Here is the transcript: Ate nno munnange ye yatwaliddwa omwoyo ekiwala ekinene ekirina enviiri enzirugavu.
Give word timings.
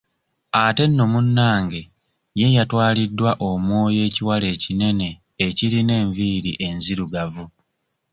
Ate 0.63 0.83
nno 0.87 1.03
munnange 1.13 1.81
ye 2.39 2.47
yatwaliddwa 2.55 3.31
omwoyo 3.49 3.99
ekiwala 4.07 4.45
ekinene 4.55 5.09
ekirina 5.45 5.93
enviiri 6.01 6.51
enzirugavu. 6.67 7.45